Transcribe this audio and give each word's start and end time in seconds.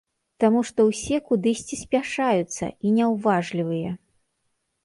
Таму 0.43 0.61
што 0.69 0.85
ўсе 0.87 1.19
кудысьці 1.27 1.79
спяшаюцца, 1.83 2.65
і 2.73 2.87
няўважлівыя. 2.97 3.91